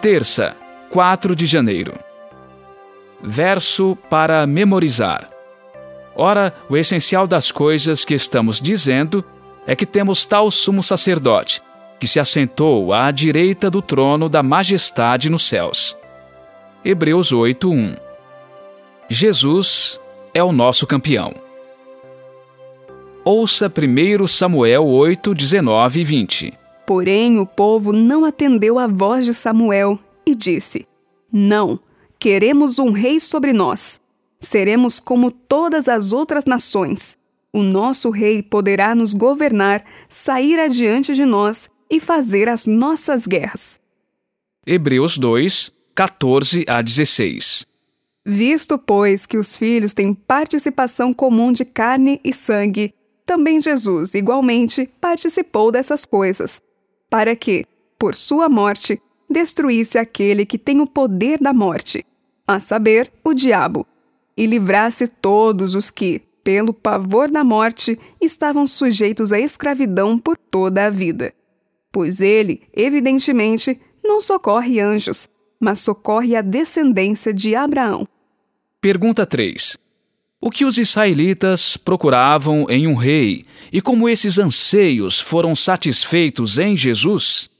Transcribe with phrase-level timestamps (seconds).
[0.00, 0.56] Terça,
[0.90, 1.92] 4 de janeiro.
[3.20, 5.28] Verso para memorizar.
[6.14, 9.24] Ora, o essencial das coisas que estamos dizendo
[9.66, 11.60] é que temos tal sumo sacerdote,
[11.98, 15.98] que se assentou à direita do trono da majestade nos céus.
[16.84, 17.98] Hebreus 8:1.
[19.08, 20.00] Jesus
[20.32, 21.34] é o nosso campeão.
[23.24, 26.67] Ouça 1 Samuel 8, 19 e 20.
[26.88, 30.88] Porém, o povo não atendeu à voz de Samuel e disse:
[31.30, 31.78] Não,
[32.18, 34.00] queremos um rei sobre nós.
[34.40, 37.18] Seremos como todas as outras nações.
[37.52, 43.78] O nosso rei poderá nos governar, sair adiante de nós e fazer as nossas guerras.
[44.66, 47.66] Hebreus 2, 14 a 16.
[48.24, 52.94] Visto, pois, que os filhos têm participação comum de carne e sangue,
[53.26, 56.62] também Jesus, igualmente, participou dessas coisas,
[57.10, 57.64] para que,
[57.98, 62.04] por sua morte, destruísse aquele que tem o poder da morte,
[62.46, 63.86] a saber, o diabo,
[64.36, 70.86] e livrasse todos os que, pelo pavor da morte, estavam sujeitos à escravidão por toda
[70.86, 71.34] a vida.
[71.92, 75.28] Pois ele, evidentemente, não socorre anjos,
[75.60, 78.06] mas socorre a descendência de Abraão.
[78.80, 79.76] Pergunta 3.
[80.40, 86.76] O que os israelitas procuravam em um rei e como esses anseios foram satisfeitos em
[86.76, 87.50] Jesus?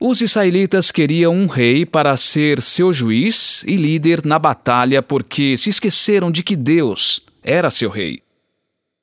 [0.00, 5.68] Os israelitas queriam um rei para ser seu juiz e líder na batalha porque se
[5.68, 8.22] esqueceram de que Deus era seu rei.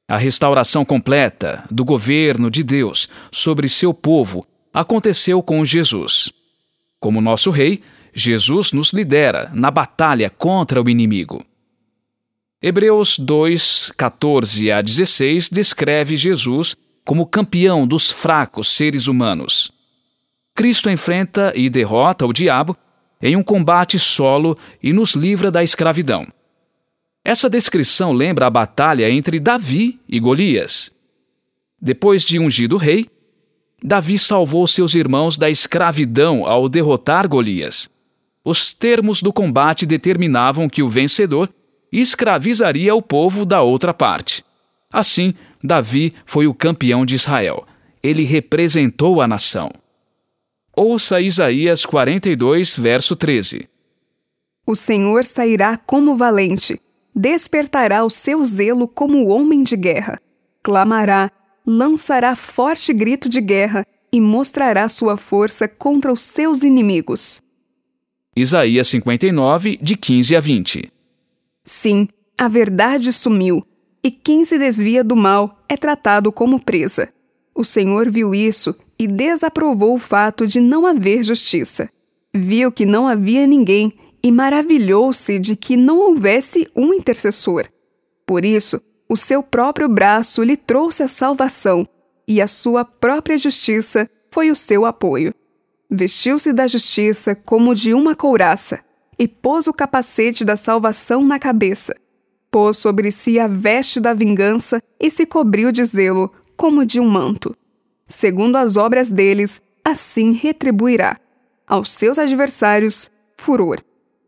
[0.08, 6.32] A restauração completa do governo de Deus sobre seu povo aconteceu com Jesus.
[7.00, 7.82] Como nosso rei,
[8.16, 11.46] Jesus nos lidera na batalha contra o inimigo.
[12.62, 19.72] Hebreus 2, 14 a 16 descreve Jesus como campeão dos fracos seres humanos.
[20.54, 22.76] Cristo enfrenta e derrota o diabo
[23.22, 26.28] em um combate solo e nos livra da escravidão.
[27.24, 30.92] Essa descrição lembra a batalha entre Davi e Golias.
[31.82, 33.06] Depois de ungido rei,
[33.82, 37.90] Davi salvou seus irmãos da escravidão ao derrotar Golias.
[38.44, 41.50] Os termos do combate determinavam que o vencedor
[41.92, 44.44] e escravizaria o povo da outra parte.
[44.92, 45.34] Assim,
[45.64, 47.66] Davi foi o campeão de Israel.
[48.02, 49.72] Ele representou a nação.
[50.76, 53.68] Ouça Isaías 42, verso 13.
[54.66, 56.80] O Senhor sairá como valente,
[57.14, 60.20] despertará o seu zelo como homem de guerra.
[60.64, 61.32] Clamará,
[61.66, 67.42] lançará forte grito de guerra e mostrará sua força contra os seus inimigos.
[68.36, 70.92] Isaías 59, de 15 a 20.
[71.70, 73.64] Sim, a verdade sumiu,
[74.04, 77.10] e quem se desvia do mal é tratado como presa.
[77.54, 81.88] O Senhor viu isso e desaprovou o fato de não haver justiça.
[82.34, 83.94] Viu que não havia ninguém
[84.24, 87.68] e maravilhou-se de que não houvesse um intercessor.
[88.26, 91.88] Por isso, o seu próprio braço lhe trouxe a salvação,
[92.28, 95.36] e a sua própria justiça foi o seu apoio.
[95.88, 98.89] Vestiu-se da justiça como de uma couraça
[99.20, 101.94] e pôs o capacete da salvação na cabeça.
[102.50, 107.08] Pôs sobre si a veste da vingança e se cobriu de zelo, como de um
[107.08, 107.54] manto.
[108.08, 111.20] Segundo as obras deles, assim retribuirá.
[111.68, 113.82] Aos seus adversários, furor.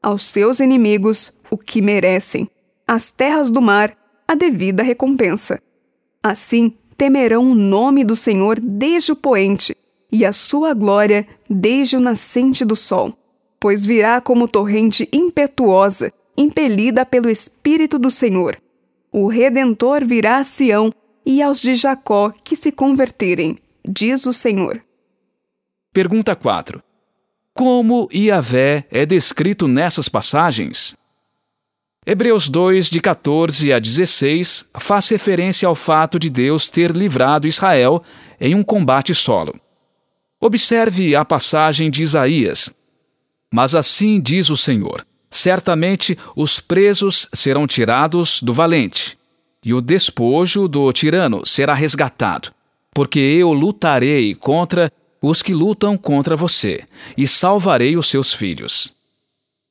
[0.04, 2.50] Aos seus inimigos, o que merecem.
[2.86, 3.98] Às terras do mar,
[4.28, 5.60] a devida recompensa.
[6.22, 9.76] Assim temerão o nome do Senhor desde o poente,
[10.12, 13.18] e a sua glória desde o nascente do sol
[13.62, 18.60] pois virá como torrente impetuosa, impelida pelo Espírito do Senhor.
[19.12, 20.92] O Redentor virá a Sião
[21.24, 23.56] e aos de Jacó que se converterem,
[23.88, 24.84] diz o Senhor.
[25.94, 26.82] Pergunta 4.
[27.54, 30.96] Como Iavé é descrito nessas passagens?
[32.04, 38.02] Hebreus 2, de 14 a 16, faz referência ao fato de Deus ter livrado Israel
[38.40, 39.54] em um combate solo.
[40.40, 42.72] Observe a passagem de Isaías,
[43.52, 49.18] mas assim diz o Senhor: certamente os presos serão tirados do valente,
[49.64, 52.52] e o despojo do tirano será resgatado,
[52.94, 56.84] porque eu lutarei contra os que lutam contra você,
[57.16, 58.92] e salvarei os seus filhos.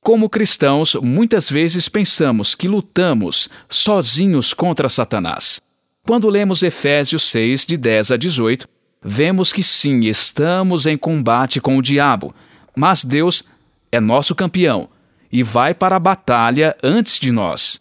[0.01, 5.61] Como cristãos, muitas vezes pensamos que lutamos sozinhos contra Satanás.
[6.07, 8.67] Quando lemos Efésios 6, de 10 a 18,
[9.03, 12.35] vemos que sim, estamos em combate com o diabo,
[12.75, 13.45] mas Deus
[13.91, 14.89] é nosso campeão
[15.33, 17.81] e vai para a batalha antes de nós.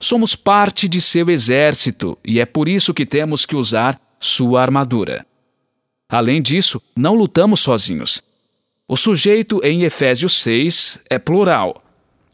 [0.00, 5.26] Somos parte de seu exército e é por isso que temos que usar sua armadura.
[6.08, 8.22] Além disso, não lutamos sozinhos.
[8.86, 11.82] O sujeito em Efésios 6 é plural.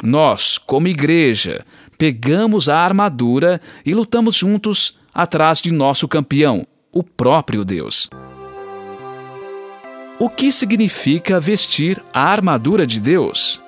[0.03, 1.65] Nós, como igreja,
[1.99, 8.09] pegamos a armadura e lutamos juntos atrás de nosso campeão, o próprio Deus.
[10.25, 13.61] O que significa vestir a armadura de Deus?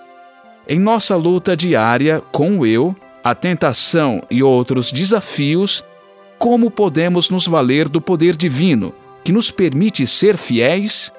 [0.67, 5.85] Em nossa luta diária com o eu, a tentação e outros desafios,
[6.39, 11.13] como podemos nos valer do poder divino que nos permite ser fiéis